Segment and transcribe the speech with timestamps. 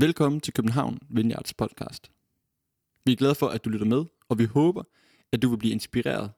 [0.00, 2.10] Velkommen til København Vineyards podcast.
[3.04, 4.82] Vi er glade for, at du lytter med, og vi håber,
[5.32, 6.30] at du vil blive inspireret,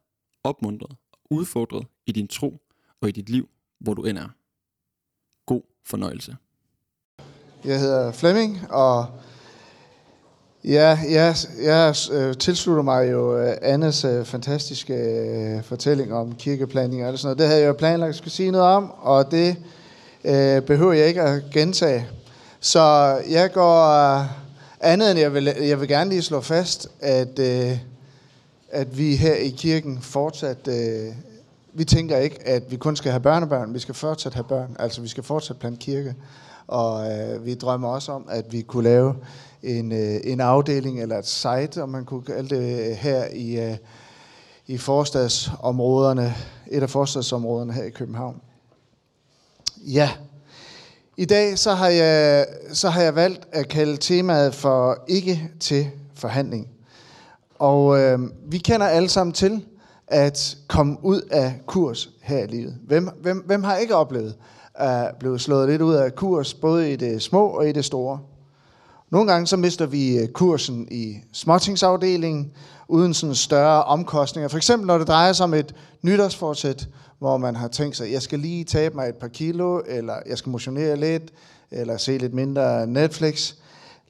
[0.44, 2.61] opmuntret og udfordret i din tro
[3.01, 3.49] og i dit liv,
[3.81, 4.29] hvor du end er.
[5.46, 6.37] God fornøjelse.
[7.65, 9.07] Jeg hedder Flemming, og
[10.65, 17.06] ja, jeg, jeg øh, tilslutter mig jo øh, Annes øh, fantastiske øh, fortælling om kirkeplanning
[17.06, 17.38] og sådan noget.
[17.38, 19.56] Det havde jeg jo planlagt at skulle sige noget om, og det
[20.24, 22.20] øh, behøver jeg ikke at gentage.
[22.62, 22.80] Så
[23.29, 23.87] jeg går
[24.19, 24.27] øh,
[24.80, 27.79] andet end jeg vil, jeg vil gerne lige slå fast, at, øh,
[28.71, 31.15] at vi her i kirken fortsat, øh,
[31.73, 35.01] vi tænker ikke, at vi kun skal have børnebørn, vi skal fortsat have børn, altså
[35.01, 36.15] vi skal fortsat plante kirke.
[36.67, 39.15] Og øh, vi drømmer også om, at vi kunne lave
[39.62, 43.70] en, øh, en afdeling eller et site, om man kunne kalde det øh, her i,
[43.70, 43.77] øh,
[44.67, 46.34] i forstadsområderne,
[46.70, 48.41] et af forstadsområderne her i København.
[49.79, 50.11] Ja,
[51.20, 55.87] i dag så har, jeg, så har jeg valgt at kalde temaet for ikke til
[56.15, 56.69] forhandling.
[57.58, 59.64] Og øh, vi kender alle sammen til
[60.06, 62.77] at komme ud af kurs her i livet.
[62.86, 64.34] Hvem, hvem, hvem har ikke oplevet
[64.75, 68.20] at blive slået lidt ud af kurs, både i det små og i det store?
[69.11, 72.53] Nogle gange så mister vi øh, kursen i småtingsafdelingen,
[72.89, 74.48] uden sådan større omkostninger.
[74.48, 78.22] For eksempel når det drejer sig om et nytårsforsæt, hvor man har tænkt sig, jeg
[78.22, 81.22] skal lige tabe mig et par kilo, eller jeg skal motionere lidt,
[81.70, 83.55] eller se lidt mindre Netflix.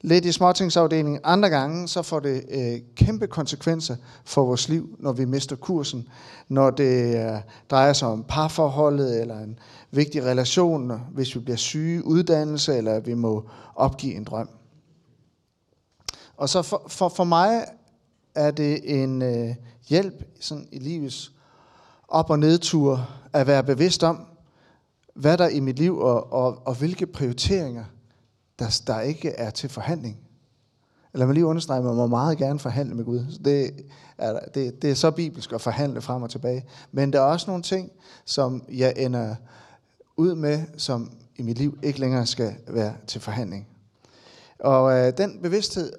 [0.01, 1.19] Lidt i småtingsafdelingen.
[1.23, 6.07] Andre gange, så får det øh, kæmpe konsekvenser for vores liv, når vi mister kursen.
[6.49, 7.37] Når det øh,
[7.71, 9.59] drejer sig om parforholdet, eller en
[9.91, 14.49] vigtig relation, hvis vi bliver syge, uddannelse, eller vi må opgive en drøm.
[16.41, 17.65] Og så for, for, for mig
[18.35, 19.55] er det en øh,
[19.89, 21.31] hjælp sådan i livets
[22.07, 24.25] op- og nedtur at være bevidst om,
[25.15, 27.83] hvad der er i mit liv, og, og, og hvilke prioriteringer,
[28.59, 30.17] der, der ikke er til forhandling.
[31.13, 33.25] Lad mig lige understrege, at man må meget gerne forhandle med Gud.
[33.45, 33.71] Det
[34.17, 36.65] er, det, det er så bibelsk at forhandle frem og tilbage.
[36.91, 37.91] Men der er også nogle ting,
[38.25, 39.35] som jeg ender
[40.17, 43.67] ud med, som i mit liv ikke længere skal være til forhandling.
[44.59, 45.93] Og øh, den bevidsthed,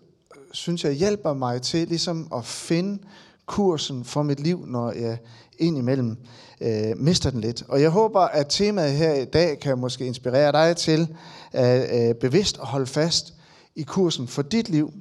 [0.52, 2.98] synes jeg, hjælper mig til ligesom at finde
[3.46, 5.18] kursen for mit liv, når jeg
[5.58, 6.16] indimellem
[6.60, 7.62] øh, mister den lidt.
[7.68, 11.16] Og jeg håber, at temaet her i dag kan måske inspirere dig til
[11.52, 13.34] at øh, bevidst at holde fast
[13.76, 14.92] i kursen for dit liv,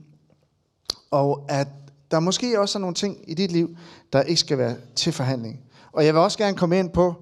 [1.11, 1.67] og at
[2.11, 3.77] der måske også er nogle ting i dit liv,
[4.13, 5.59] der ikke skal være til forhandling.
[5.91, 7.15] Og jeg vil også gerne komme ind på,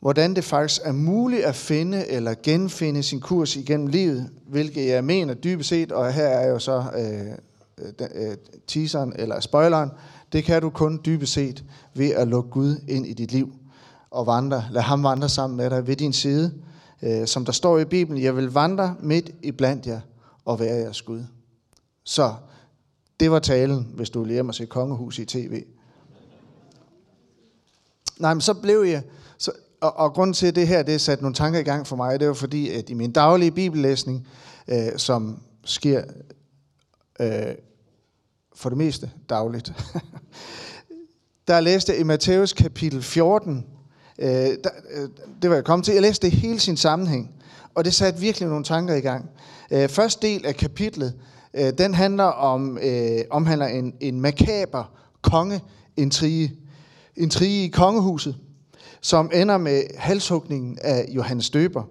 [0.00, 5.04] hvordan det faktisk er muligt at finde eller genfinde sin kurs igennem livet, hvilket jeg
[5.04, 7.32] mener dybest set, og her er jo så øh,
[8.14, 8.36] øh,
[8.66, 9.90] teaseren eller spoileren,
[10.32, 11.64] det kan du kun dybest set
[11.94, 13.52] ved at lukke Gud ind i dit liv
[14.10, 14.64] og vandre.
[14.70, 16.54] Lad ham vandre sammen med dig ved din side.
[17.02, 20.00] Øh, som der står i Bibelen, jeg vil vandre midt i blandt jer
[20.44, 21.24] og være jeres Gud.
[22.04, 22.34] Så
[23.20, 25.64] det var talen, hvis du vil hjem og se kongehus i tv.
[28.18, 29.02] Nej, men så blev jeg...
[29.38, 29.52] Så,
[29.86, 32.20] og, og grund til, at det her det satte nogle tanker i gang for mig,
[32.20, 34.26] det var fordi, at i min daglige bibellæsning,
[34.68, 36.02] øh, som sker
[37.20, 37.54] øh,
[38.54, 39.72] for det meste dagligt.
[41.48, 43.66] der læste jeg i Matthæus kapitel 14,
[44.18, 45.08] øh, der, øh,
[45.42, 47.30] det var jeg kommet til, jeg læste det hele sin sammenhæng,
[47.74, 49.30] og det satte virkelig nogle tanker i gang.
[49.70, 51.14] Øh, første del af kapitlet,
[51.54, 54.84] øh, den handler om, øh, omhandler en, en makaber
[55.22, 56.52] kongeintrige,
[57.16, 58.36] intrige i kongehuset,
[59.00, 61.82] som ender med halshugningen af Johannes Døber.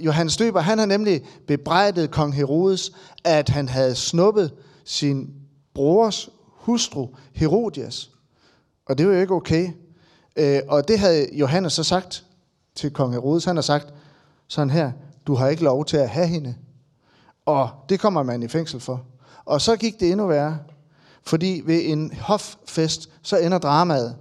[0.00, 2.92] Johannes Døber, han har nemlig bebrejdet kong Herodes,
[3.24, 4.52] at han havde snuppet
[4.84, 5.30] sin
[5.74, 8.10] brors hustru, Herodias.
[8.86, 9.70] Og det var jo ikke okay.
[10.36, 12.24] Øh, og det havde Johannes så sagt
[12.74, 13.44] til kong Herodes.
[13.44, 13.94] Han har sagt
[14.48, 14.92] sådan her,
[15.26, 16.54] du har ikke lov til at have hende.
[17.46, 19.04] Og det kommer man i fængsel for.
[19.44, 20.58] Og så gik det endnu værre.
[21.22, 24.16] Fordi ved en hoffest, så ender dramaet.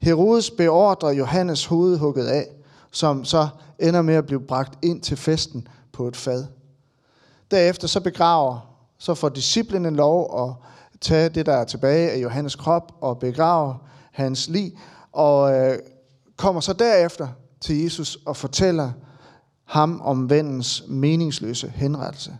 [0.00, 2.46] Herodes beordrer Johannes hoved hugget af,
[2.90, 6.44] som så ender med at blive bragt ind til festen på et fad.
[7.50, 10.54] Derefter så begraver, så får disciplinen lov at
[11.00, 13.74] tage det, der er tilbage af Johannes krop og begrave
[14.12, 14.72] hans lig,
[15.12, 15.78] og øh,
[16.36, 17.28] kommer så derefter
[17.60, 18.92] til Jesus og fortæller
[19.64, 22.36] ham om vennens meningsløse henrettelse.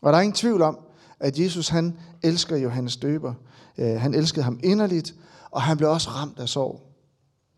[0.00, 0.78] Og der er ingen tvivl om,
[1.20, 3.34] at Jesus han elsker Johannes døber.
[3.78, 5.14] Øh, han elskede ham inderligt,
[5.50, 6.80] og han blev også ramt af sorg.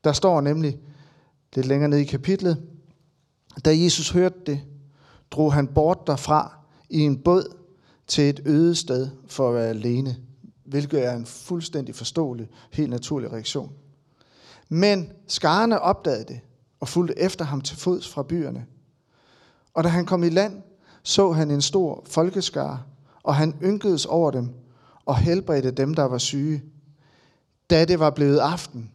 [0.04, 0.78] Der står nemlig
[1.54, 2.62] lidt længere ned i kapitlet,
[3.64, 4.60] da Jesus hørte det,
[5.30, 6.58] drog han bort derfra
[6.90, 7.56] i en båd
[8.06, 10.16] til et øde sted for at være alene,
[10.64, 13.72] hvilket er en fuldstændig forståelig, helt naturlig reaktion.
[14.68, 16.40] Men skarne opdagede det
[16.80, 18.66] og fulgte efter ham til fods fra byerne.
[19.74, 20.62] Og da han kom i land,
[21.02, 22.82] så han en stor folkeskare,
[23.22, 24.50] og han ynkedes over dem
[25.06, 26.62] og helbredte dem, der var syge.
[27.72, 28.90] Da det var blevet aften,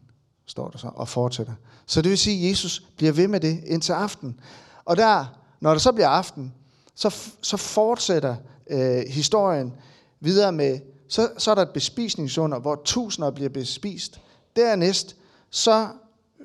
[0.45, 1.53] står der så, og fortsætter.
[1.85, 4.39] Så det vil sige, at Jesus bliver ved med det indtil aften.
[4.85, 5.25] Og der,
[5.59, 6.53] når det så bliver aften,
[6.95, 8.35] så, så fortsætter
[8.69, 9.73] øh, historien
[10.19, 10.79] videre med,
[11.09, 14.21] så, så er der et bespisningsunder, hvor tusinder bliver bespist.
[14.55, 15.15] Dernæst,
[15.49, 15.87] så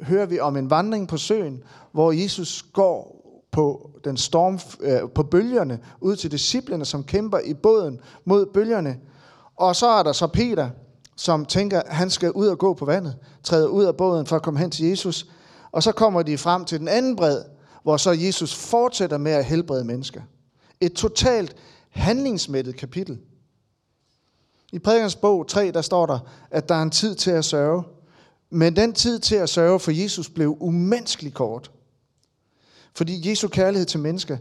[0.02, 1.62] hører vi om en vandring på søen,
[1.92, 7.54] hvor Jesus går på, den storm, øh, på bølgerne ud til disciplene, som kæmper i
[7.54, 8.98] båden mod bølgerne.
[9.56, 10.70] Og så er der så Peter,
[11.16, 14.36] som tænker, at han skal ud og gå på vandet, træder ud af båden for
[14.36, 15.26] at komme hen til Jesus.
[15.72, 17.42] Og så kommer de frem til den anden bred,
[17.82, 20.20] hvor så Jesus fortsætter med at helbrede mennesker.
[20.80, 21.56] Et totalt
[21.90, 23.18] handlingsmættet kapitel.
[24.72, 26.18] I prædikens bog 3, der står der,
[26.50, 27.84] at der er en tid til at sørge.
[28.50, 31.70] Men den tid til at sørge for Jesus blev umenneskeligt kort.
[32.94, 34.36] Fordi Jesu kærlighed til mennesker,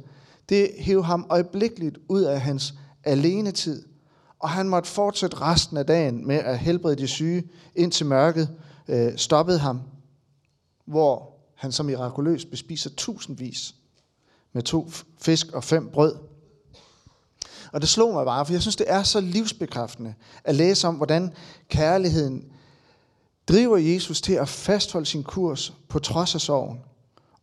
[0.50, 2.74] det hævde ham øjeblikkeligt ud af hans
[3.04, 3.84] alenetid.
[4.42, 7.44] Og han måtte fortsætte resten af dagen med at helbrede de syge,
[7.76, 8.50] indtil mørket
[8.88, 9.82] øh, stoppede ham.
[10.86, 13.76] Hvor han så mirakuløst bespiser tusindvis
[14.54, 14.90] med to
[15.22, 16.16] fisk og fem brød.
[17.72, 20.96] Og det slog mig bare, for jeg synes, det er så livsbekræftende at læse om,
[20.96, 21.34] hvordan
[21.70, 22.46] kærligheden
[23.48, 26.80] driver Jesus til at fastholde sin kurs på trods af sorgen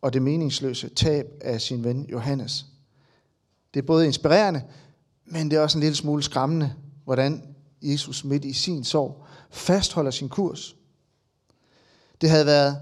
[0.01, 2.65] og det meningsløse tab af sin ven Johannes.
[3.73, 4.63] Det er både inspirerende,
[5.25, 6.73] men det er også en lille smule skræmmende,
[7.09, 7.43] hvordan
[7.81, 10.75] Jesus midt i sin sorg fastholder sin kurs.
[12.21, 12.77] Det havde været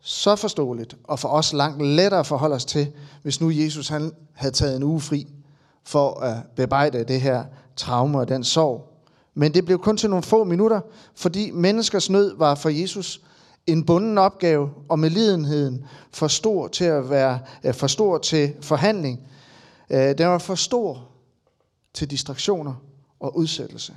[0.00, 2.92] så forståeligt, og for os langt lettere at forholde os til,
[3.22, 5.26] hvis nu Jesus han havde taget en uge fri
[5.84, 7.44] for at bearbejde det her
[7.76, 9.02] traume og den sorg.
[9.34, 10.80] Men det blev kun til nogle få minutter,
[11.14, 13.20] fordi menneskers nød var for Jesus
[13.66, 17.38] en bunden opgave, og med lidenheden for stor til at være
[17.72, 19.20] for stor til forhandling.
[19.90, 21.08] Øh, den var for stor
[21.94, 22.74] til distraktioner
[23.22, 23.96] og udsættelse.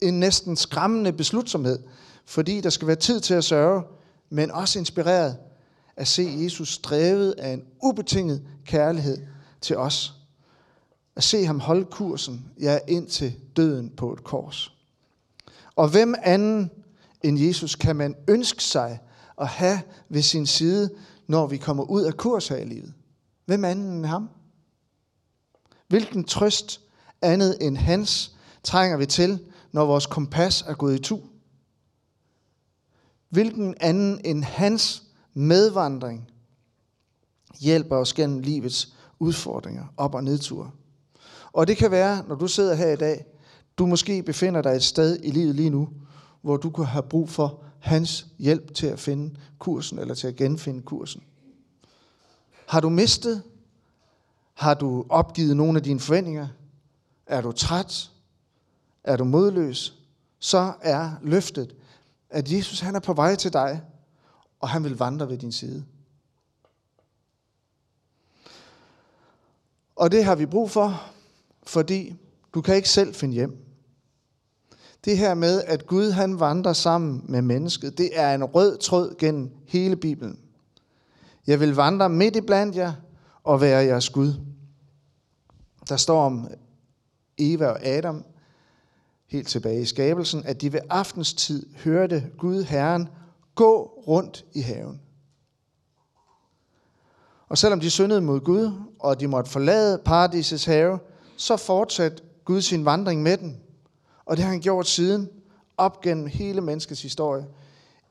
[0.00, 1.78] En næsten skræmmende beslutsomhed,
[2.24, 3.82] fordi der skal være tid til at sørge,
[4.30, 5.36] men også inspireret
[5.96, 9.18] at se Jesus drevet af en ubetinget kærlighed
[9.60, 10.14] til os.
[11.16, 14.72] At se ham holde kursen, ja, ind til døden på et kors.
[15.76, 16.70] Og hvem anden
[17.22, 19.00] end Jesus kan man ønske sig
[19.40, 20.90] at have ved sin side,
[21.26, 22.94] når vi kommer ud af kurs her i livet?
[23.46, 24.28] Hvem anden end ham?
[25.88, 26.80] Hvilken trøst
[27.22, 29.40] andet end hans trænger vi til,
[29.72, 31.20] når vores kompas er gået i tu?
[33.28, 35.02] Hvilken anden end hans
[35.34, 36.30] medvandring
[37.60, 40.70] hjælper os gennem livets udfordringer, op- og nedture?
[41.52, 43.24] Og det kan være, når du sidder her i dag,
[43.78, 45.88] du måske befinder dig et sted i livet lige nu,
[46.42, 50.36] hvor du kan have brug for hans hjælp til at finde kursen, eller til at
[50.36, 51.22] genfinde kursen.
[52.66, 53.42] Har du mistet?
[54.54, 56.48] Har du opgivet nogle af dine forventninger?
[57.26, 58.11] Er du træt?
[59.04, 59.94] Er du modløs?
[60.38, 61.74] Så er løftet,
[62.30, 63.82] at Jesus han er på vej til dig,
[64.60, 65.84] og han vil vandre ved din side.
[69.96, 71.02] Og det har vi brug for,
[71.62, 72.16] fordi
[72.54, 73.64] du kan ikke selv finde hjem.
[75.04, 79.14] Det her med, at Gud han vandrer sammen med mennesket, det er en rød tråd
[79.18, 80.38] gennem hele Bibelen.
[81.46, 82.92] Jeg vil vandre midt i blandt jer
[83.44, 84.34] og være jeres Gud.
[85.88, 86.50] Der står om
[87.38, 88.24] Eva og Adam
[89.32, 93.08] helt tilbage i skabelsen, at de ved aftenstid hørte Gud Herren
[93.54, 95.00] gå rundt i haven.
[97.48, 100.98] Og selvom de syndede mod Gud, og de måtte forlade paradisets have,
[101.36, 103.60] så fortsatte Gud sin vandring med den.
[104.24, 105.28] Og det har han gjort siden,
[105.76, 107.46] op gennem hele menneskets historie.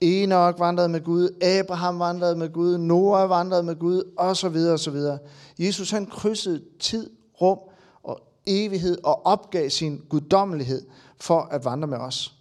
[0.01, 4.73] Enoch vandrede med Gud, Abraham vandrede med Gud, Noah vandrede med Gud, og så videre,
[4.73, 5.19] og så videre.
[5.59, 7.09] Jesus han krydsede tid,
[7.41, 7.59] rum
[8.03, 10.85] og evighed og opgav sin guddommelighed
[11.21, 12.35] for at vandre med os.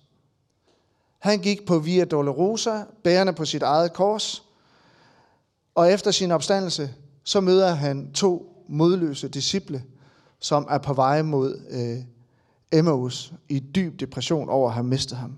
[1.18, 4.42] Han gik på Via Dolorosa, bærende på sit eget kors,
[5.74, 6.94] og efter sin opstandelse,
[7.24, 9.84] så møder han to modløse disciple,
[10.38, 12.04] som er på vej mod øh,
[12.72, 15.36] Emmaus i dyb depression over at have mistet ham.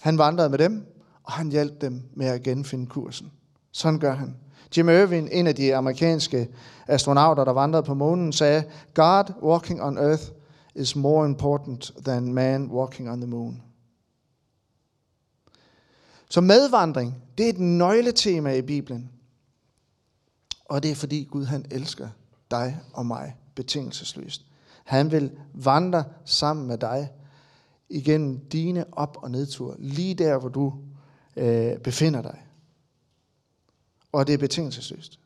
[0.00, 0.86] Han vandrede med dem,
[1.22, 3.32] og han hjalp dem med at genfinde kursen.
[3.72, 4.36] Sådan gør han.
[4.76, 6.48] Jim Irwin, en af de amerikanske
[6.86, 10.22] astronauter, der vandrede på månen, sagde, God walking on earth
[10.76, 13.62] is more important than man walking on the moon.
[16.28, 19.10] Så medvandring, det er et nøgletema i Bibelen.
[20.64, 22.08] Og det er fordi Gud han elsker
[22.50, 24.46] dig og mig betingelsesløst.
[24.84, 27.12] Han vil vandre sammen med dig
[27.88, 30.74] igennem dine op- og nedture, lige der, hvor du
[31.36, 32.46] øh, befinder dig.
[34.12, 35.18] Og det er betingelsesløst.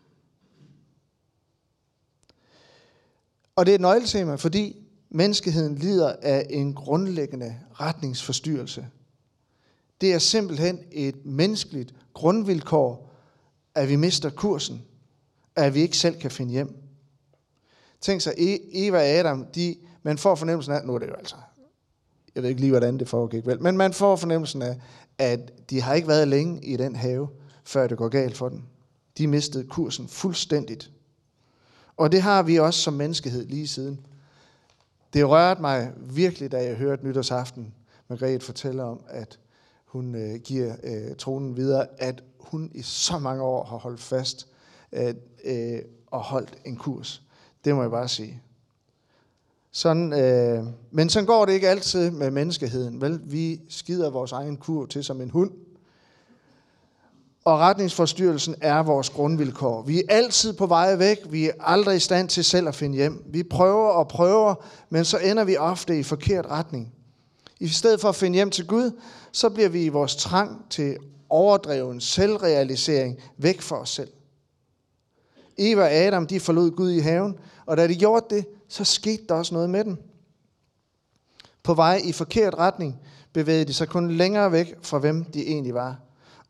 [3.57, 8.87] Og det er et nøgletema, fordi menneskeheden lider af en grundlæggende retningsforstyrrelse.
[10.00, 13.11] Det er simpelthen et menneskeligt grundvilkår,
[13.75, 14.83] at vi mister kursen,
[15.57, 16.76] at vi ikke selv kan finde hjem.
[18.00, 21.14] Tænk sig, e- Eva og Adam, de, man får fornemmelsen af, nu er det jo
[21.14, 21.37] altså,
[22.35, 24.81] jeg ved ikke lige, hvordan det foregik vel, men man får fornemmelsen af,
[25.19, 27.29] at de har ikke været længe i den have,
[27.64, 28.62] før det går galt for dem.
[29.19, 30.90] De mistede kursen fuldstændigt.
[31.97, 34.00] Og det har vi også som menneskehed lige siden.
[35.12, 37.75] Det rørte mig virkelig, da jeg hørte nytårsaften,
[38.09, 39.38] Margrethe fortæller om, at
[39.85, 44.49] hun øh, giver øh, tronen videre, at hun i så mange år har holdt fast
[44.93, 47.23] at, øh, og holdt en kurs.
[47.64, 48.43] Det må jeg bare sige.
[49.73, 53.00] Sådan, øh, men sådan går det ikke altid med menneskeheden.
[53.00, 55.50] Vel, vi skider vores egen kur til som en hund.
[57.44, 59.82] Og retningsforstyrrelsen er vores grundvilkår.
[59.82, 61.18] Vi er altid på vej væk.
[61.30, 63.25] Vi er aldrig i stand til selv at finde hjem.
[63.26, 64.54] Vi prøver og prøver,
[64.90, 66.92] men så ender vi ofte i forkert retning.
[67.61, 68.90] I stedet for at finde hjem til Gud,
[69.32, 70.97] så bliver vi i vores trang til
[71.28, 74.11] overdreven selvrealisering væk fra os selv.
[75.59, 79.23] Eva og Adam, de forlod Gud i haven, og da de gjorde det, så skete
[79.28, 79.97] der også noget med dem.
[81.62, 83.00] På vej i forkert retning
[83.32, 86.00] bevægede de sig kun længere væk fra, hvem de egentlig var.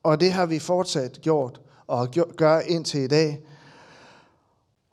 [0.03, 3.41] Og det har vi fortsat gjort og gør indtil i dag.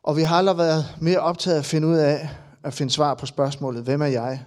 [0.03, 2.29] Og vi har aldrig været mere optaget af at finde ud af,
[2.63, 4.45] at finde svar på spørgsmålet, hvem er jeg?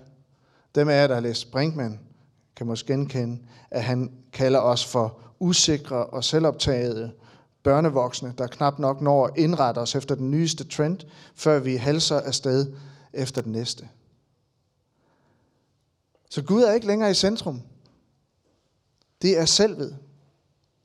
[0.74, 2.00] Dem af jer, der har læst Brinkmann,
[2.56, 3.38] kan måske genkende,
[3.70, 7.12] at han kalder os for usikre og selvoptagede
[7.62, 10.98] børnevoksne, der knap nok når at indrette os efter den nyeste trend,
[11.34, 12.72] før vi halser afsted
[13.12, 13.88] efter den næste.
[16.30, 17.62] Så Gud er ikke længere i centrum.
[19.22, 19.98] Det er selvet.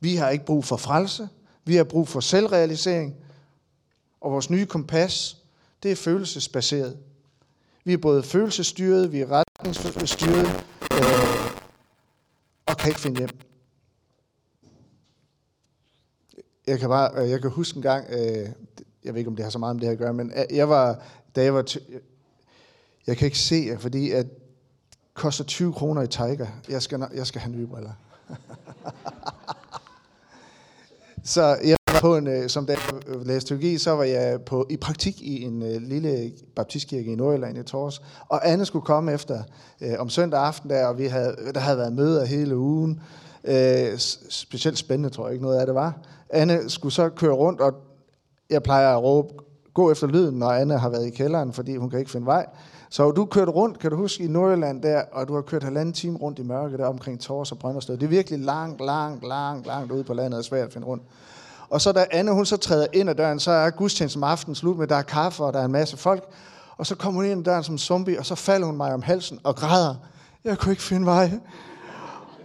[0.06, 1.30] Vi har ikke brug for frelse.
[1.64, 3.16] Vi har brug for selvrealisering.
[4.22, 5.38] Og vores nye kompas,
[5.84, 6.98] det er følelsesbaseret.
[7.84, 11.52] Vi er både følelsesstyret, vi er retningsstyret, øh,
[12.66, 13.30] og kan ikke finde hjem.
[16.68, 18.50] Jeg kan bare, øh, jeg kan huske en gang, øh,
[19.04, 20.58] jeg ved ikke, om det har så meget med det her at gøre, men øh,
[20.58, 21.04] jeg var,
[21.36, 22.00] da jeg var, t-
[23.08, 24.28] jeg kan ikke se jer, fordi at
[25.14, 26.48] koster 20 kroner i Tiger.
[26.70, 27.94] Jeg skal, jeg skal have nye briller.
[31.26, 34.42] så jeg var på en, øh, som da jeg øh, læste teologi, så var jeg
[34.42, 38.02] på, i praktik i en øh, lille baptistkirke i Nordjylland i Tors.
[38.28, 39.44] Og Anne skulle komme efter
[39.82, 43.02] øh, om søndag aften der, og vi havde, der havde været møder hele ugen.
[43.44, 43.98] Øh,
[44.30, 45.98] specielt spændende, tror jeg ikke noget af det var.
[46.30, 47.74] Anne skulle så køre rundt, og
[48.50, 49.34] jeg plejer at råbe,
[49.74, 52.46] gå efter lyden, når Anne har været i kælderen, fordi hun kan ikke finde vej.
[52.96, 55.94] Så du kørte rundt, kan du huske, i Nordjylland der, og du har kørt halvanden
[55.94, 57.98] time rundt i mørke der omkring Tors og Brøndersted.
[57.98, 61.04] Det er virkelig langt, langt, langt, langt ude på landet og svært at finde rundt.
[61.70, 64.56] Og så da Anne hun så træder ind ad døren, så er gudstjenesten om aftenen
[64.56, 66.24] slut med, der er kaffe, og der er en masse folk.
[66.78, 69.02] Og så kommer hun ind ad døren som zombie, og så falder hun mig om
[69.02, 69.96] halsen og græder.
[70.44, 71.32] Jeg kunne ikke finde vej.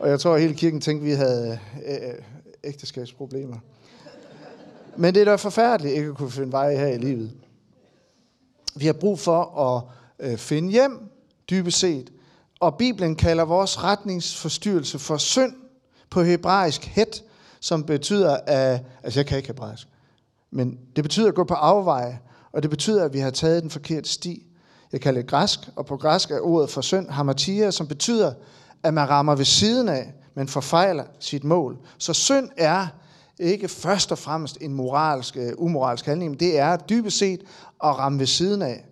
[0.00, 2.14] Og jeg tror, at hele kirken tænkte, at vi havde øh, øh,
[2.64, 3.56] ægteskabsproblemer.
[4.96, 7.32] Men det er da forfærdeligt ikke at kunne finde vej her i livet.
[8.74, 11.10] Vi har brug for at øh, finde hjem,
[11.50, 12.12] dybest set.
[12.60, 15.52] Og Bibelen kalder vores retningsforstyrrelse for synd
[16.10, 17.24] på hebraisk het,
[17.60, 19.88] som betyder, at, altså jeg kan ikke hebraisk,
[20.50, 22.20] men det betyder at gå på afveje,
[22.52, 24.46] og det betyder, at vi har taget den forkerte sti.
[24.92, 28.32] Jeg kalder det græsk, og på græsk er ordet for synd hamartia, som betyder,
[28.82, 31.78] at man rammer ved siden af, men forfejler sit mål.
[31.98, 32.86] Så synd er
[33.38, 37.40] ikke først og fremmest en moralsk, øh, umoralsk handling, men det er dybest set
[37.84, 38.84] at ramme ved siden af.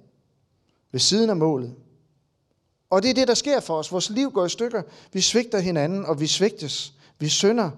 [0.93, 1.75] Ved siden af målet.
[2.91, 3.93] Og det er det, der sker for os.
[3.93, 4.83] Vores liv går i stykker.
[5.13, 6.93] Vi svigter hinanden, og vi svigtes.
[7.19, 7.71] Vi synder.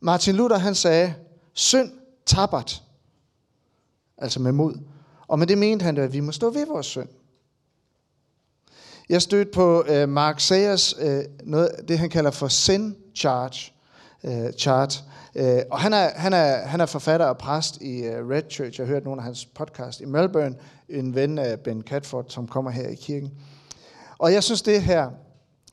[0.00, 1.14] Martin Luther han sagde,
[1.52, 1.92] synd
[2.26, 2.82] tabert.
[4.18, 4.74] Altså med mod.
[5.28, 7.08] Og med det mente han, at vi må stå ved vores synd.
[9.08, 13.73] Jeg stødte på øh, Mark Sayers, øh, noget, det han kalder for sin charge,
[14.24, 15.04] øh, chart.
[15.34, 18.80] Øh, og han er, han, er, han er forfatter og præst i øh, Red Church.
[18.80, 20.54] Jeg har hørt nogle af hans podcast i Melbourne.
[20.88, 23.30] En ven af Ben Catford, som kommer her i kirken.
[24.18, 25.10] Og jeg synes det her,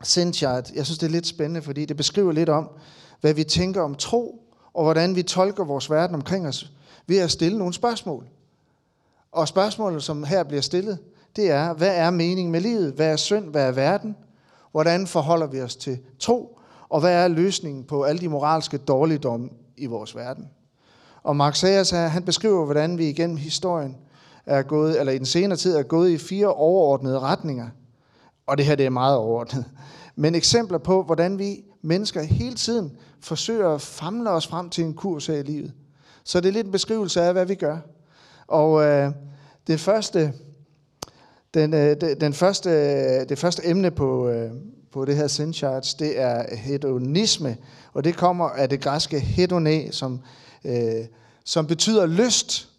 [0.03, 2.69] sin chart, jeg synes det er lidt spændende, fordi det beskriver lidt om,
[3.21, 4.43] hvad vi tænker om tro,
[4.73, 6.71] og hvordan vi tolker vores verden omkring os,
[7.07, 8.27] ved at stille nogle spørgsmål.
[9.31, 10.97] Og spørgsmålet, som her bliver stillet,
[11.35, 12.93] det er, hvad er meningen med livet?
[12.93, 13.45] Hvad er synd?
[13.45, 14.15] Hvad er verden?
[14.71, 16.59] Hvordan forholder vi os til tro?
[16.91, 20.49] Og hvad er løsningen på alle de moralske dårligdomme i vores verden?
[21.23, 23.97] Og Mark Sayers, han beskriver, hvordan vi igennem historien
[24.45, 27.67] er gået, eller i den senere tid er gået i fire overordnede retninger.
[28.47, 29.65] Og det her det er meget overordnet.
[30.15, 34.93] Men eksempler på, hvordan vi mennesker hele tiden forsøger at famle os frem til en
[34.93, 35.73] kurs her i livet.
[36.23, 37.77] Så det er lidt en beskrivelse af, hvad vi gør.
[38.47, 39.11] Og øh,
[39.67, 40.33] det første
[41.53, 44.51] Den, øh, den, den første, øh, det første emne på, øh,
[44.91, 47.57] på det her sin charts, det er hedonisme,
[47.93, 50.19] og det kommer af det græske hedone, som,
[50.65, 51.05] øh,
[51.43, 52.69] som betyder lyst.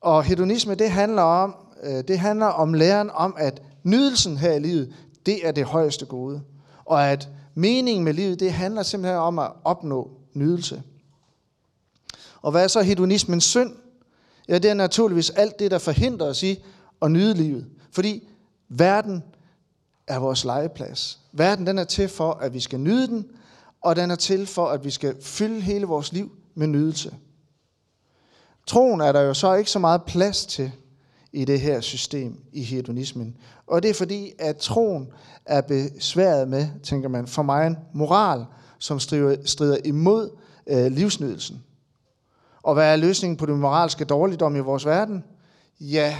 [0.00, 4.58] Og hedonisme, det handler om, øh, det handler om læren om, at nydelsen her i
[4.58, 4.94] livet,
[5.26, 6.42] det er det højeste gode.
[6.84, 10.82] Og at meningen med livet, det handler simpelthen om at opnå nydelse.
[12.42, 13.72] Og hvad er så hedonismens synd?
[14.48, 16.64] Ja, det er naturligvis alt det, der forhindrer os i
[17.02, 17.66] at nyde livet.
[17.90, 18.28] Fordi
[18.68, 19.22] verden
[20.06, 21.20] er vores legeplads.
[21.32, 23.26] Verden den er til for, at vi skal nyde den,
[23.82, 27.14] og den er til for, at vi skal fylde hele vores liv med nydelse.
[28.66, 30.72] Troen er der jo så ikke så meget plads til
[31.32, 33.36] i det her system i hedonismen.
[33.66, 35.08] Og det er fordi, at troen
[35.46, 38.44] er besværet med, tænker man, for mig en moral,
[38.78, 40.30] som strider, strider imod
[40.66, 41.64] øh, livsnydelsen.
[42.62, 45.24] Og hvad er løsningen på det moralske dårligdom i vores verden?
[45.80, 46.18] Ja,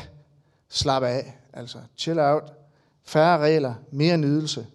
[0.68, 1.38] slap af.
[1.52, 2.55] Altså, chill out.
[3.06, 4.66] Færre regler, mere nydelse.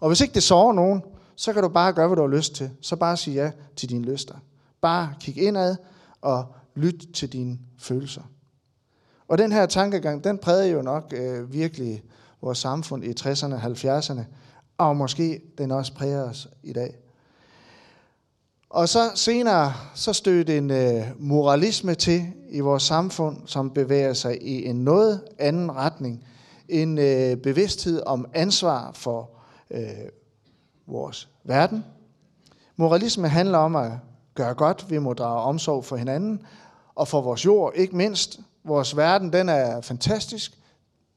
[0.00, 1.02] Og hvis ikke det sover nogen,
[1.36, 2.70] så kan du bare gøre, hvad du har lyst til.
[2.80, 4.34] Så bare sig ja til dine lyster.
[4.80, 5.76] Bare kig indad
[6.20, 8.22] og lyt til dine følelser.
[9.28, 12.02] Og den her tankegang, den prægede jo nok øh, virkelig
[12.42, 14.20] vores samfund i 60'erne og 70'erne,
[14.78, 16.94] og måske den også præger os i dag.
[18.70, 24.42] Og så senere, så stødte en øh, moralisme til i vores samfund, som bevæger sig
[24.42, 26.24] i en noget anden retning.
[26.68, 29.30] En øh, bevidsthed om ansvar for
[29.70, 29.80] øh,
[30.86, 31.84] vores verden.
[32.76, 33.92] Moralisme handler om at
[34.34, 36.42] gøre godt, vi må drage omsorg for hinanden,
[36.94, 38.40] og for vores jord, ikke mindst.
[38.64, 40.58] Vores verden, den er fantastisk,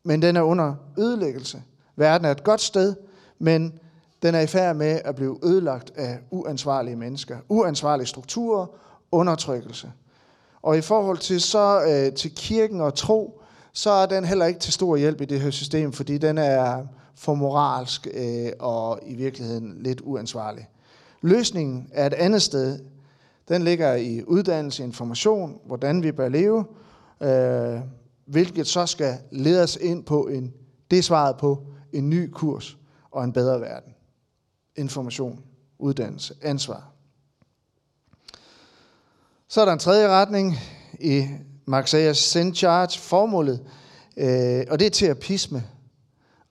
[0.04, 1.64] men den er under ødelæggelse.
[1.96, 2.96] Verden er et godt sted,
[3.40, 3.80] men
[4.22, 8.66] den er i færd med at blive ødelagt af uansvarlige mennesker, uansvarlige strukturer,
[9.12, 9.92] undertrykkelse.
[10.62, 13.41] Og i forhold til så øh, til kirken og tro,
[13.74, 16.86] så er den heller ikke til stor hjælp i det her system, fordi den er
[17.16, 20.70] for moralsk øh, og i virkeligheden lidt uansvarlig.
[21.22, 22.80] Løsningen er et andet sted.
[23.50, 26.66] Den ligger i uddannelse, information, hvordan vi bør leve,
[27.22, 27.80] øh,
[28.26, 30.54] hvilket så skal lede os ind på en,
[30.92, 32.78] det svaret på en ny kurs
[33.12, 33.94] og en bedre verden
[34.76, 35.44] information,
[35.80, 36.92] uddannelse, ansvar.
[39.48, 40.56] Så er der en tredje retning
[41.00, 41.28] i
[41.72, 43.60] Mark Sayers Sin Charge, formålet,
[44.18, 45.64] øh, og det er terapisme.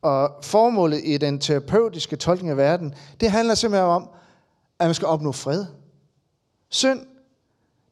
[0.03, 4.09] Og formålet i den terapeutiske tolkning af verden, det handler simpelthen om,
[4.79, 5.65] at man skal opnå fred.
[6.69, 7.01] Synd,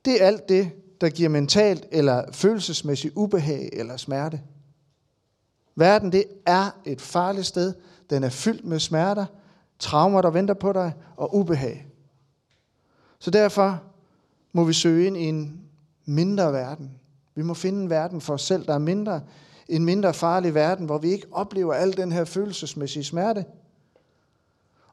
[0.05, 4.41] det er alt det, der giver mentalt eller følelsesmæssigt ubehag eller smerte.
[5.77, 7.75] Verden, det er et farligt sted.
[8.11, 9.27] Den er fyldt med smerter,
[9.79, 11.87] traumer, der venter på dig, og ubehag.
[13.19, 13.83] Så derfor
[14.53, 15.61] må vi søge ind i en
[16.05, 16.97] mindre verden.
[17.38, 19.22] Vi må finde en verden for os selv, der er mindre,
[19.68, 23.44] en mindre farlig verden, hvor vi ikke oplever al den her følelsesmæssige smerte.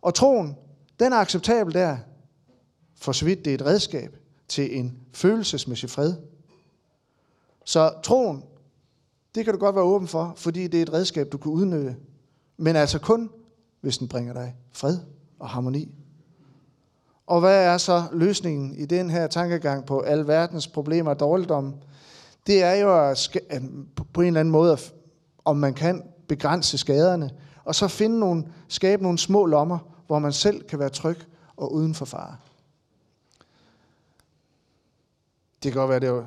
[0.01, 0.55] Og troen,
[0.99, 1.97] den er acceptabel der,
[2.95, 6.13] for så vidt det er et redskab til en følelsesmæssig fred.
[7.63, 8.43] Så troen,
[9.35, 11.95] det kan du godt være åben for, fordi det er et redskab, du kan udnytte.
[12.57, 13.29] Men altså kun,
[13.81, 14.97] hvis den bringer dig fred
[15.39, 15.91] og harmoni.
[17.27, 21.75] Og hvad er så løsningen i den her tankegang på al verdens problemer og dårligdom?
[22.47, 23.29] Det er jo at
[24.13, 24.77] på en eller anden måde,
[25.45, 27.31] om man kan begrænse skaderne,
[27.63, 31.17] og så finde nogle, skabe nogle små lommer, hvor man selv kan være tryg
[31.57, 32.35] og uden for fare.
[35.63, 36.25] Det kan godt være, det er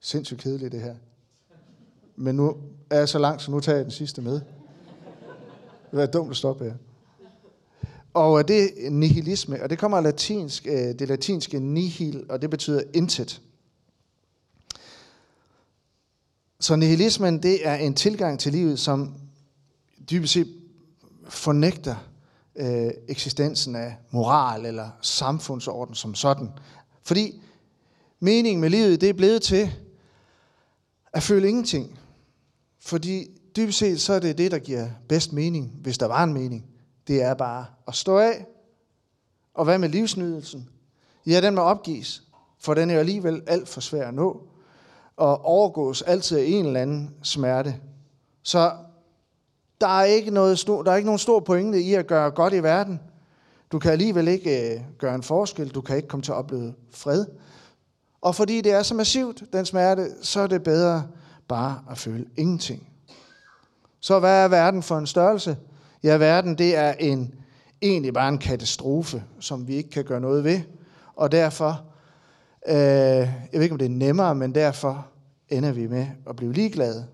[0.00, 0.94] sindssygt kedeligt, det her.
[2.16, 2.56] Men nu
[2.90, 4.40] er jeg så langt, så nu tager jeg den sidste med.
[5.90, 6.74] Det var dumt at stoppe her.
[8.14, 12.42] Og øh, det er nihilisme, og det kommer af latinsk, øh, det latinske nihil, og
[12.42, 13.42] det betyder intet.
[16.62, 19.14] Så nihilismen, det er en tilgang til livet, som
[20.10, 20.54] dybest set
[21.28, 21.96] fornægter
[22.56, 26.50] øh, eksistensen af moral eller samfundsorden som sådan.
[27.02, 27.42] Fordi
[28.20, 29.72] meningen med livet, det er blevet til
[31.12, 31.98] at føle ingenting.
[32.80, 36.32] Fordi dybest set så er det det, der giver bedst mening, hvis der var en
[36.32, 36.64] mening.
[37.06, 38.46] Det er bare at stå af.
[39.54, 40.68] Og hvad med livsnydelsen?
[41.26, 42.22] Ja, den må opgives,
[42.58, 44.48] for den er jo alligevel alt for svær at nå,
[45.22, 47.76] og overgås altid af en eller anden smerte.
[48.42, 48.72] Så
[49.80, 52.62] der er ikke, noget der er ikke nogen stor pointe i at gøre godt i
[52.62, 53.00] verden.
[53.72, 55.68] Du kan alligevel ikke øh, gøre en forskel.
[55.68, 57.26] Du kan ikke komme til at opleve fred.
[58.20, 61.04] Og fordi det er så massivt, den smerte, så er det bedre
[61.48, 62.88] bare at føle ingenting.
[64.00, 65.56] Så hvad er verden for en størrelse?
[66.02, 67.34] Ja, verden det er en,
[67.82, 70.60] egentlig bare en katastrofe, som vi ikke kan gøre noget ved.
[71.16, 71.84] Og derfor,
[72.68, 75.11] øh, jeg ved ikke om det er nemmere, men derfor
[75.52, 77.08] ender vi med at blive ligeglade.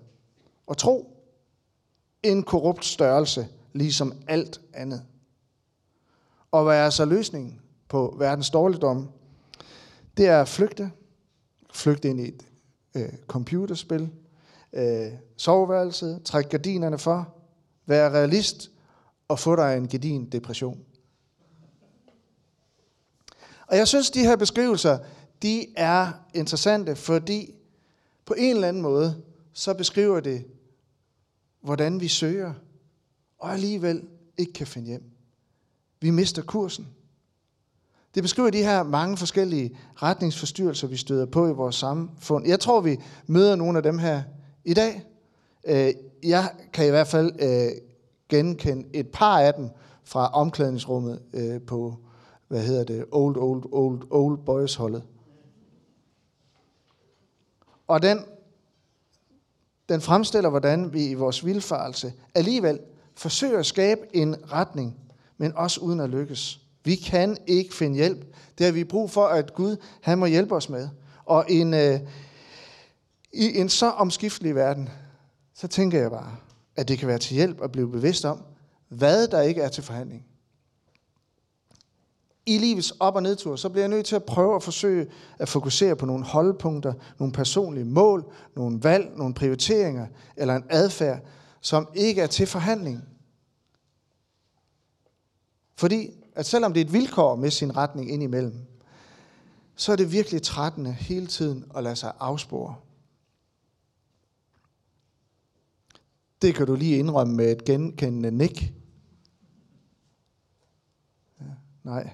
[0.67, 1.19] Og tro,
[2.23, 5.03] en korrupt størrelse, ligesom alt andet.
[6.51, 9.09] Og hvad er så løsningen på verdens dårligdom?
[10.17, 10.91] Det er at flygte.
[11.73, 12.47] Flygte ind i et
[12.95, 14.09] øh, computerspil.
[14.73, 16.21] Øh, soveværelset.
[16.25, 17.35] Træk gardinerne for.
[17.85, 18.71] Vær realist.
[19.27, 20.79] Og få dig en gedin depression.
[23.67, 24.97] Og jeg synes, de her beskrivelser,
[25.41, 27.53] de er interessante, fordi
[28.29, 29.21] på en eller anden måde,
[29.53, 30.45] så beskriver det,
[31.61, 32.53] hvordan vi søger,
[33.39, 34.03] og alligevel
[34.37, 35.03] ikke kan finde hjem.
[36.01, 36.87] Vi mister kursen.
[38.15, 42.47] Det beskriver de her mange forskellige retningsforstyrrelser, vi støder på i vores samfund.
[42.47, 44.23] Jeg tror, vi møder nogle af dem her
[44.65, 45.03] i dag.
[45.67, 47.71] Øh, jeg kan i hvert fald øh,
[48.29, 49.69] genkende et par af dem
[50.03, 51.95] fra omklædningsrummet øh, på,
[52.47, 55.03] hvad hedder det, Old, Old, Old, Old Boys holdet.
[57.89, 58.25] Og den,
[59.89, 62.79] den fremstiller, hvordan vi i vores vilfarelse alligevel
[63.15, 64.95] forsøger at skabe en retning,
[65.37, 66.59] men også uden at lykkes.
[66.83, 68.35] Vi kan ikke finde hjælp.
[68.57, 70.89] Det har vi brug for, at Gud han må hjælpe os med.
[71.25, 71.99] Og en, øh,
[73.33, 74.89] i en så omskiftelig verden,
[75.53, 76.35] så tænker jeg bare,
[76.75, 78.43] at det kan være til hjælp at blive bevidst om,
[78.87, 80.25] hvad der ikke er til forhandling.
[82.45, 85.07] I livets op- og nedtur, så bliver jeg nødt til at prøve at forsøge
[85.39, 91.19] at fokusere på nogle holdpunkter, nogle personlige mål, nogle valg, nogle prioriteringer eller en adfærd,
[91.61, 93.03] som ikke er til forhandling.
[95.75, 98.65] Fordi at selvom det er et vilkår med sin retning indimellem,
[99.75, 102.75] så er det virkelig trættende hele tiden at lade sig afspore.
[106.41, 108.73] Det kan du lige indrømme med et genkendende nik.
[111.41, 111.45] Ja,
[111.83, 112.09] nej.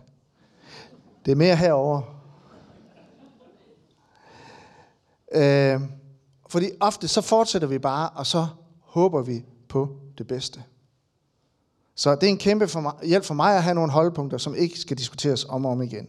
[1.25, 2.01] Det er mere herover.
[5.31, 5.81] Øh,
[6.49, 8.47] fordi ofte så fortsætter vi bare, og så
[8.81, 10.63] håber vi på det bedste.
[11.95, 14.55] Så det er en kæmpe for mig, hjælp for mig at have nogle holdpunkter, som
[14.55, 16.07] ikke skal diskuteres om og om igen.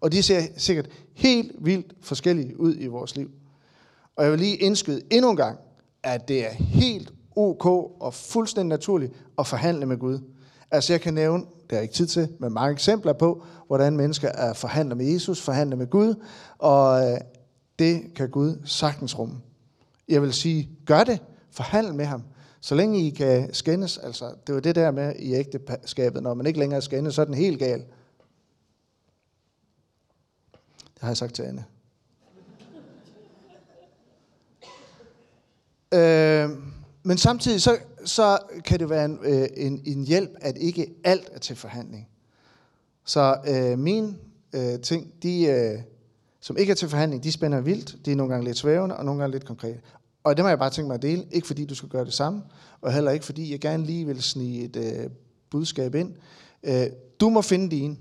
[0.00, 3.30] Og de ser sikkert helt vildt forskellige ud i vores liv.
[4.16, 5.58] Og jeg vil lige indskyde endnu en gang,
[6.02, 7.66] at det er helt ok
[8.00, 10.18] og fuldstændig naturligt at forhandle med Gud.
[10.70, 14.28] Altså jeg kan nævne, det er ikke tid til, men mange eksempler på, hvordan mennesker
[14.28, 16.14] er forhandler med Jesus, forhandler med Gud,
[16.58, 17.18] og øh,
[17.78, 19.36] det kan Gud sagtens rumme.
[20.08, 22.22] Jeg vil sige, gør det, forhandl med ham,
[22.60, 26.46] så længe I kan skændes, altså det var det der med i ægteskabet, når man
[26.46, 27.84] ikke længere skændes, så er den helt gal.
[30.94, 31.64] Det har jeg sagt til Anne.
[35.94, 36.50] øh,
[37.02, 41.28] men samtidig så, så kan det være en, øh, en, en hjælp, at ikke alt
[41.32, 42.08] er til forhandling.
[43.04, 44.16] Så øh, mine
[44.52, 45.78] øh, ting, de, øh,
[46.40, 47.96] som ikke er til forhandling, de spænder vildt.
[48.04, 49.80] De er nogle gange lidt svævende, og nogle gange lidt konkrete.
[50.24, 51.24] Og det må jeg bare tænke mig at dele.
[51.30, 52.42] Ikke fordi du skal gøre det samme,
[52.80, 55.10] og heller ikke fordi jeg gerne lige vil snige et øh,
[55.50, 56.14] budskab ind.
[56.62, 56.86] Øh,
[57.20, 57.98] du må finde din,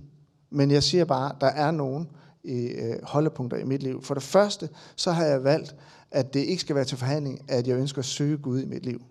[0.50, 2.10] men jeg siger bare, der er nogen
[2.44, 4.04] øh, holdepunkter i mit liv.
[4.04, 5.76] For det første, så har jeg valgt,
[6.12, 8.86] at det ikke skal være til forhandling, at jeg ønsker at søge Gud i mit
[8.86, 9.02] liv.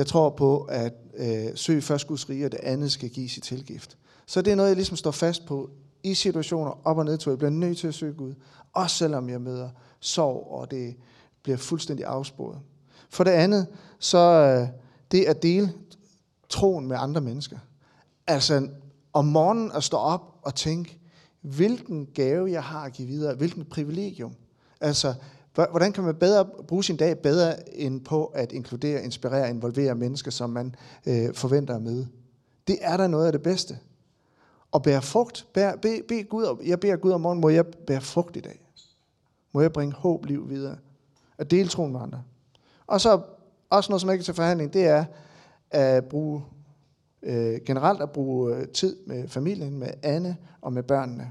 [0.00, 3.40] Jeg tror på, at øh, søg først Guds rige, og det andet skal gives i
[3.40, 3.98] tilgift.
[4.26, 5.70] Så det er noget, jeg ligesom står fast på
[6.02, 8.34] i situationer op og ned, jeg bliver nødt til at søge Gud.
[8.72, 10.96] Også selvom jeg møder sorg, og det
[11.42, 12.58] bliver fuldstændig afsporet.
[13.10, 13.66] For det andet,
[13.98, 14.68] så øh,
[15.12, 15.72] det at dele
[16.48, 17.58] troen med andre mennesker.
[18.26, 18.68] Altså
[19.12, 20.98] om morgenen at stå op og tænke,
[21.40, 24.34] hvilken gave jeg har at give videre, hvilken privilegium.
[24.80, 25.14] Altså,
[25.54, 30.30] hvordan kan man bedre bruge sin dag bedre end på at inkludere, inspirere, involvere mennesker,
[30.30, 30.74] som man
[31.06, 32.08] øh, forventer at møde.
[32.66, 33.78] Det er da noget af det bedste.
[34.72, 35.46] Og bære frugt.
[35.54, 38.66] Bær, be, be Gud, jeg beder Gud om morgenen, må jeg bære frugt i dag.
[39.52, 40.76] Må jeg bringe håb, liv videre.
[41.38, 42.22] At dele troen med andre.
[42.86, 43.20] Og så
[43.70, 45.04] også noget, som ikke er til forhandling, det er
[45.70, 46.44] at bruge,
[47.22, 51.30] øh, generelt at bruge øh, tid med familien, med Anne og med børnene.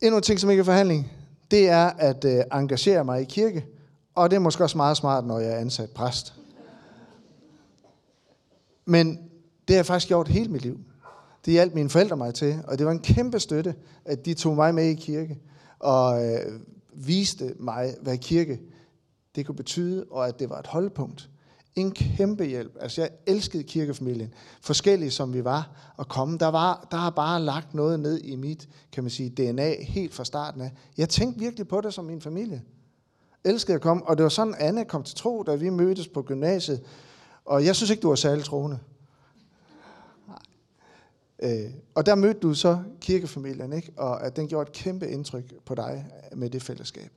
[0.00, 1.12] Endnu en ting, som ikke er forhandling,
[1.50, 3.66] det er at øh, engagere mig i kirke,
[4.14, 6.34] og det er måske også meget smart, når jeg er ansat præst.
[8.84, 9.08] Men
[9.68, 10.80] det har jeg faktisk gjort hele mit liv.
[11.44, 14.56] Det hjalp mine forældre mig til, og det var en kæmpe støtte, at de tog
[14.56, 15.38] mig med i kirke,
[15.78, 16.60] og øh,
[16.92, 18.60] viste mig, hvad kirke
[19.34, 21.30] det kunne betyde, og at det var et holdpunkt.
[21.76, 22.76] En kæmpe hjælp.
[22.80, 26.38] Altså jeg elskede kirkefamilien, forskellige som vi var, at komme.
[26.38, 30.14] Der, var, der har bare lagt noget ned i mit, kan man sige, DNA helt
[30.14, 30.72] fra starten af.
[30.98, 32.62] Jeg tænkte virkelig på det som min familie.
[33.44, 36.22] Elskede at komme, og det var sådan, Anne kom til tro, da vi mødtes på
[36.22, 36.82] gymnasiet.
[37.44, 38.78] Og jeg synes ikke, du var særlig troende.
[41.42, 43.92] Øh, og der mødte du så kirkefamilien, ikke?
[43.96, 46.06] og at den gjorde et kæmpe indtryk på dig
[46.36, 47.10] med det fællesskab.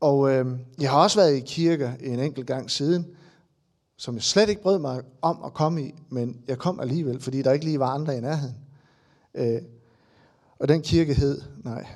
[0.00, 0.46] Og øh,
[0.80, 3.06] jeg har også været i kirke en enkelt gang siden,
[3.96, 7.42] som jeg slet ikke brød mig om at komme i, men jeg kom alligevel, fordi
[7.42, 8.56] der ikke lige var andre i nærheden.
[9.34, 9.62] Øh,
[10.58, 11.86] og den kirke hed, nej.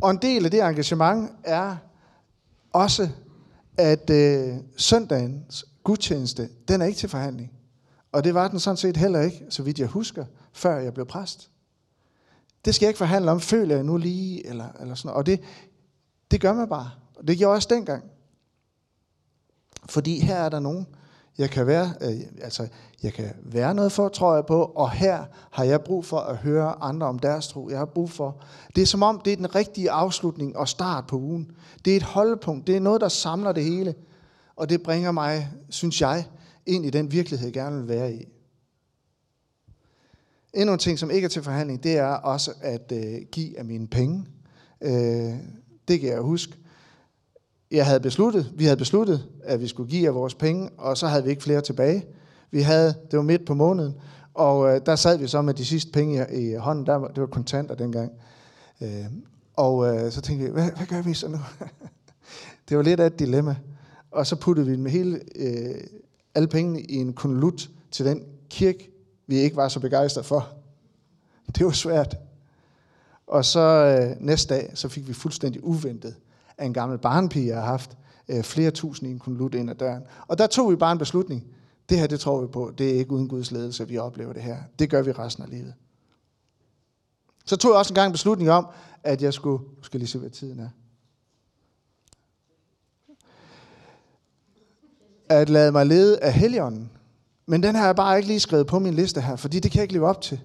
[0.00, 1.76] Og en del af det engagement er
[2.72, 3.08] også,
[3.76, 7.52] at øh, søndagens gudstjeneste, den er ikke til forhandling.
[8.12, 11.06] Og det var den sådan set heller ikke, så vidt jeg husker, før jeg blev
[11.06, 11.50] præst.
[12.64, 15.18] Det skal jeg ikke forhandle om, føler jeg nu lige, eller, eller sådan noget.
[15.18, 15.40] Og det,
[16.30, 16.90] det gør man bare.
[17.14, 18.04] Og det gjorde jeg også dengang.
[19.92, 20.86] Fordi her er der nogen,
[21.38, 22.68] jeg kan være, øh, altså,
[23.02, 26.36] jeg kan være noget for, tror jeg på, og her har jeg brug for at
[26.36, 27.68] høre andre om deres tro.
[27.68, 28.42] Jeg har brug for,
[28.76, 31.50] det er som om, det er den rigtige afslutning og start på ugen.
[31.84, 33.94] Det er et holdepunkt, det er noget, der samler det hele,
[34.56, 36.24] og det bringer mig, synes jeg,
[36.66, 38.28] ind i den virkelighed, jeg gerne vil være i.
[40.54, 43.64] Endnu en ting, som ikke er til forhandling, det er også at øh, give af
[43.64, 44.26] mine penge.
[44.80, 45.34] Øh,
[45.88, 46.61] det kan jeg huske.
[47.72, 51.06] Jeg havde besluttet, vi havde besluttet, at vi skulle give af vores penge, og så
[51.06, 52.06] havde vi ikke flere tilbage.
[52.50, 53.94] Vi havde, det var midt på måneden,
[54.34, 56.86] og øh, der sad vi så med de sidste penge i, i hånden.
[56.86, 58.12] Der, det var kontanter dengang.
[58.80, 59.04] Øh,
[59.56, 61.38] og øh, så tænkte vi, hvad, hvad gør vi så nu?
[62.68, 63.56] det var lidt af et dilemma.
[64.10, 65.74] Og så puttede vi med hele, øh,
[66.34, 68.90] alle pengene i en konvolut til den kirke,
[69.26, 70.48] vi ikke var så begejstrede for.
[71.56, 72.16] Det var svært.
[73.26, 76.14] Og så øh, næste dag, så fik vi fuldstændig uventet
[76.62, 77.96] af en gammel barnpige, jeg har haft
[78.28, 80.02] øh, flere tusind i en konvolut ind ad døren.
[80.26, 81.44] Og der tog vi bare en beslutning.
[81.88, 82.72] Det her, det tror vi på.
[82.78, 84.56] Det er ikke uden Guds ledelse, at vi oplever det her.
[84.78, 85.74] Det gør vi resten af livet.
[87.44, 88.66] Så tog jeg også en gang en beslutning om,
[89.02, 89.64] at jeg skulle...
[89.76, 90.68] Nu skal lige se, hvad tiden er.
[95.28, 96.90] At lade mig lede af Helligånden.
[97.46, 99.78] Men den har jeg bare ikke lige skrevet på min liste her, fordi det kan
[99.78, 100.40] jeg ikke leve op til.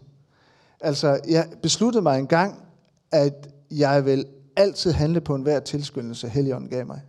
[0.80, 2.64] Altså, jeg besluttede mig en gang,
[3.12, 4.26] at jeg vil
[4.58, 7.02] altid handle på enhver tilskyndelse, Helligånden gav mig.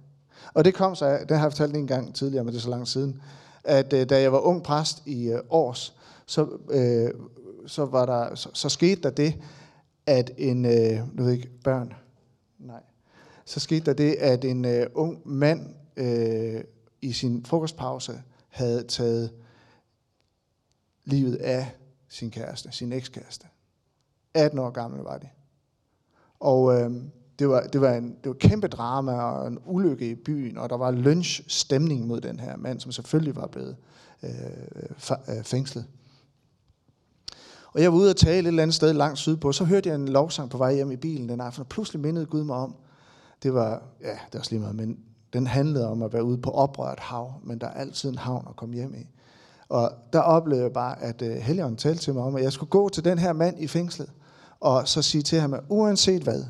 [0.55, 2.71] Og det kom så, det har jeg fortalt en gang tidligere, men det er så
[2.71, 3.23] lang siden,
[3.65, 7.11] at øh, da jeg var ung præst i øh, års, så, øh,
[7.67, 9.35] så, var der, så, så skete der det,
[10.07, 11.93] at en, øh, nu ved ikke, børn,
[12.59, 12.83] nej,
[13.45, 16.65] så skete der det, at en øh, ung mand øh,
[17.03, 19.31] i sin frokostpause havde taget
[21.05, 21.75] livet af
[22.09, 23.47] sin kæreste, sin ekskæreste.
[24.35, 25.29] 18 år gammel var det.
[26.41, 26.91] Og øh,
[27.39, 30.71] det, var, det, var en, det var kæmpe drama og en ulykke i byen, og
[30.71, 33.77] der var lynch-stemning mod den her mand, som selvfølgelig var blevet
[34.23, 34.31] øh,
[35.29, 35.85] øh fængslet.
[37.73, 39.97] Og jeg var ude og tale et eller andet sted langt sydpå, så hørte jeg
[39.97, 42.75] en lovsang på vej hjem i bilen den aften, og pludselig mindede Gud mig om,
[43.43, 44.99] det var, ja, det var lige meget, men
[45.33, 48.47] den handlede om at være ude på oprørt hav, men der er altid en havn
[48.49, 49.07] at komme hjem i.
[49.69, 52.71] Og der oplevede jeg bare, at øh, Helligånden talte til mig om, at jeg skulle
[52.71, 54.11] gå til den her mand i fængslet,
[54.61, 56.45] og så sige til ham, at uanset hvad,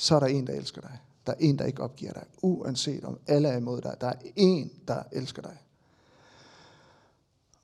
[0.00, 0.98] så er der en, der elsker dig.
[1.26, 2.24] Der er en, der ikke opgiver dig.
[2.42, 3.96] Uanset om alle er imod dig.
[4.00, 5.56] Der er en, der elsker dig.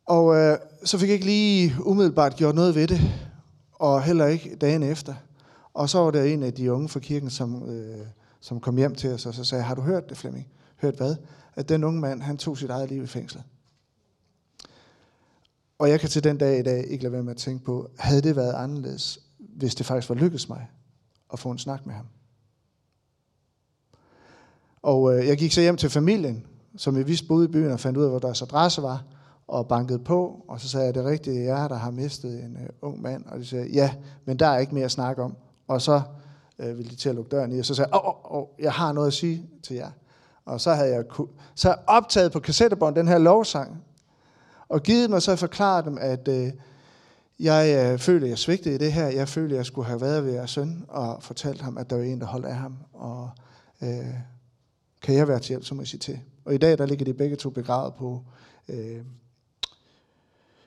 [0.07, 3.01] Og øh, så fik jeg ikke lige umiddelbart gjort noget ved det,
[3.73, 5.15] og heller ikke dagen efter.
[5.75, 8.07] Og så var der en af de unge fra kirken, som, øh,
[8.41, 10.49] som kom hjem til os, og så sagde, har du hørt det, Flemming?
[10.77, 11.17] Hørt hvad?
[11.55, 13.45] At den unge mand, han tog sit eget liv i fængslet.
[15.79, 17.91] Og jeg kan til den dag i dag ikke lade være med at tænke på,
[17.99, 20.71] havde det været anderledes, hvis det faktisk var lykkedes mig
[21.33, 22.07] at få en snak med ham?
[24.87, 26.47] Og øh, jeg gik så hjem til familien,
[26.77, 29.05] som vi vidste boede i byen, og fandt ud af, hvor deres adresse var,
[29.49, 32.57] og bankede på, og så sagde jeg, det er rigtigt, jeg der har mistet en
[32.63, 33.91] øh, ung mand, og de sagde, ja,
[34.25, 35.37] men der er ikke mere at snakke om.
[35.69, 36.03] Og så
[36.59, 38.47] øh, ville de til at lukke døren i, og så sagde jeg, åh, åh, åh,
[38.59, 39.91] jeg har noget at sige til jer.
[40.45, 41.05] Og så havde jeg,
[41.55, 43.83] så havde jeg optaget på kassettebånd den her lovsang,
[44.69, 46.53] og givet mig, så forklaret dem, at øh,
[47.41, 49.07] jeg øh, følte, jeg svigtede i det her.
[49.07, 52.03] Jeg følte, jeg skulle have været ved jeres søn, og fortalt ham, at der var
[52.03, 52.77] en, der holdt af ham.
[52.93, 53.31] Og
[53.83, 54.15] øh,
[55.03, 56.21] kan jeg være til hjælp, så må jeg sige til.
[56.45, 58.25] Og i dag, der ligger de begge to begravet på
[58.69, 59.05] øh,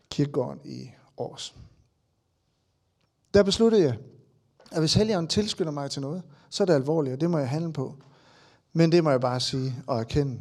[0.10, 1.56] kirkegården i Års.
[3.34, 3.98] Der besluttede jeg,
[4.72, 7.50] at hvis Helligånden tilskynder mig til noget, så er det alvorligt, og det må jeg
[7.50, 7.96] handle på.
[8.74, 10.40] Men det må jeg bare sige og erkende,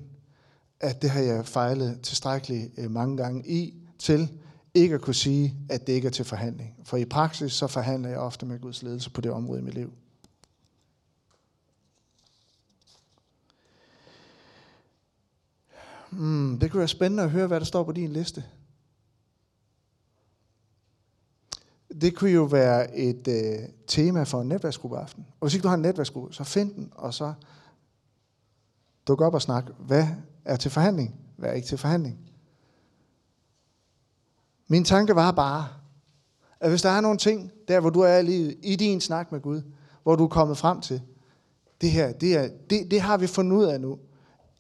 [0.81, 4.29] at det har jeg fejlet tilstrækkeligt øh, mange gange i, til
[4.75, 6.75] ikke at kunne sige, at det ikke er til forhandling.
[6.85, 9.75] For i praksis, så forhandler jeg ofte med Guds ledelse på det område i mit
[9.75, 9.93] liv.
[16.11, 18.45] Hmm, det kunne være spændende at høre, hvad der står på din liste.
[22.01, 25.27] Det kunne jo være et øh, tema for en netværksgruppeaften.
[25.41, 27.33] Og hvis ikke du har en netværksgruppe, så find den, og så
[29.09, 29.65] duk op og snak.
[29.79, 30.07] Hvad
[30.45, 31.15] er til forhandling?
[31.37, 32.19] Hvad er ikke til forhandling?
[34.69, 35.69] Min tanke var bare,
[36.61, 39.33] at hvis der er nogle ting, der hvor du er i livet, i din snak
[39.33, 39.63] med Gud,
[40.03, 41.03] hvor du er kommet frem til,
[41.81, 43.99] Det her, det, er, det, det har vi fundet ud af nu.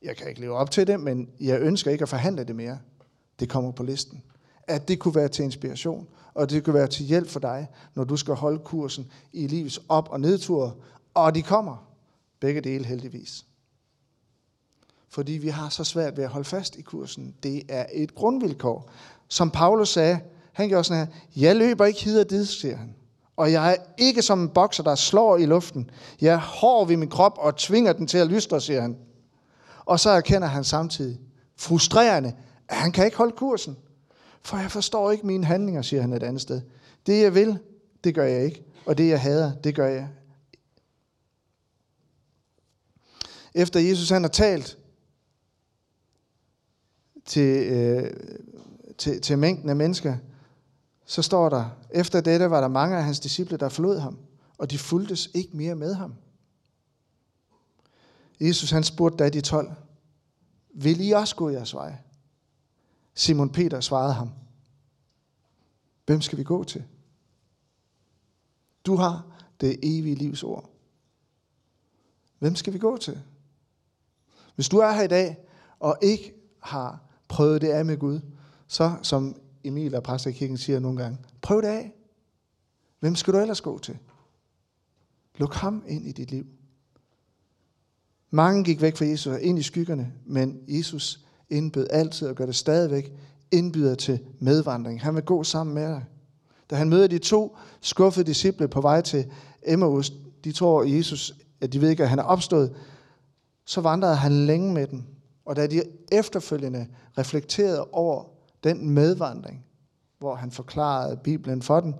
[0.03, 2.79] Jeg kan ikke leve op til det, men jeg ønsker ikke at forhandle det mere.
[3.41, 4.23] Det kommer på listen.
[4.69, 8.05] At det kunne være til inspiration, og det kunne være til hjælp for dig, når
[8.05, 10.77] du skal holde kursen i livets op- og nedtur.
[11.15, 11.89] Og de kommer.
[12.41, 13.45] Begge dele heldigvis.
[15.09, 17.35] Fordi vi har så svært ved at holde fast i kursen.
[17.43, 18.91] Det er et grundvilkår.
[19.29, 20.21] Som Paulus sagde,
[20.53, 22.95] han gjorde sådan her, jeg løber ikke hid og dit, siger han.
[23.37, 25.91] Og jeg er ikke som en bokser, der slår i luften.
[26.21, 28.97] Jeg er hård ved min krop og tvinger den til at lystre, siger han.
[29.88, 31.20] Og så erkender han samtidig,
[31.57, 32.35] frustrerende,
[32.68, 33.77] at han kan ikke holde kursen.
[34.42, 36.61] For jeg forstår ikke mine handlinger, siger han et andet sted.
[37.07, 37.59] Det jeg vil,
[38.05, 38.64] det gør jeg ikke.
[38.87, 40.09] Og det jeg hader, det gør jeg.
[43.55, 44.79] Efter Jesus han har talt
[47.24, 48.11] til, øh,
[48.98, 50.16] til, til mængden af mennesker,
[51.07, 54.18] så står der, efter dette var der mange af hans disciple, der forlod ham,
[54.59, 56.14] og de fuldtes ikke mere med ham.
[58.40, 59.70] Jesus han spurgte da de tolv,
[60.74, 61.96] vil I også gå jeres vej?
[63.14, 64.31] Simon Peter svarede ham,
[66.07, 66.85] hvem skal vi gå til?
[68.87, 69.27] Du har
[69.61, 70.70] det evige livs ord.
[72.38, 73.22] Hvem skal vi gå til?
[74.55, 75.37] Hvis du er her i dag,
[75.81, 78.20] og ikke har prøvet det af med Gud,
[78.66, 81.92] så som Emil og præster i kirken siger nogle gange, prøv det af.
[83.01, 83.98] Hvem skal du ellers gå til?
[85.37, 86.46] Luk ham ind i dit liv.
[88.31, 92.47] Mange gik væk fra Jesus og ind i skyggerne, men Jesus indbød altid og gør
[92.47, 93.12] det stadigvæk,
[93.51, 95.03] indbyder til medvandring.
[95.03, 96.05] Han vil gå sammen med dig.
[96.71, 99.27] Da han møder de to skuffede disciple på vej til
[99.67, 100.12] Emmaus,
[100.45, 102.75] de tror Jesus, at de ved ikke, at han er opstået,
[103.67, 105.03] så vandrede han længe med dem.
[105.45, 106.87] Og da de efterfølgende
[107.19, 108.25] reflekterede over
[108.64, 109.64] den medvandring,
[110.19, 111.95] hvor han forklarede Bibelen for dem,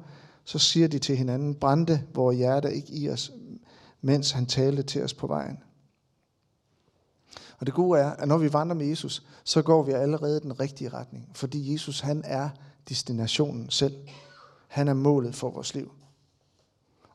[0.45, 3.33] så siger de til hinanden, brændte vores hjerte ikke i os,
[4.03, 5.59] mens han talte til os på vejen.
[7.59, 10.61] Og det gode er, at når vi vandrer med Jesus, så går vi allerede den
[10.61, 11.31] rigtige retning.
[11.35, 12.49] Fordi Jesus, han er
[12.89, 13.95] destinationen selv.
[14.69, 15.93] Han er målet for vores liv.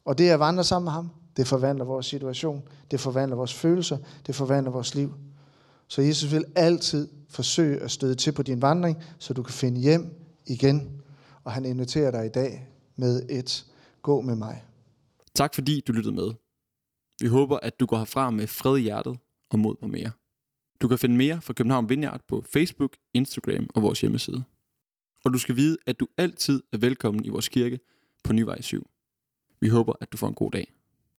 [0.06, 3.98] Og det at vandre sammen med ham, det forvandler vores situation, det forvandler vores følelser,
[4.28, 5.14] det forvandler vores liv.
[5.88, 9.82] Så Jesus vil altid forsøge at støde til på din vandring, så du kan finde
[9.82, 11.02] hjem igen.
[11.44, 13.66] Og han inviterer dig i dag med et
[14.02, 14.64] gå med mig.
[15.36, 16.32] Tak fordi du lyttede med.
[17.22, 19.18] Vi håber, at du går herfra med fred i hjertet
[19.52, 20.12] og mod på mere.
[20.84, 24.44] Du kan finde mere fra København Vineyard på Facebook, Instagram og vores hjemmeside.
[25.26, 27.80] Og du skal vide, at du altid er velkommen i vores kirke
[28.24, 28.90] på Nyvej 7.
[29.62, 30.72] Vi håber, at du får en god dag.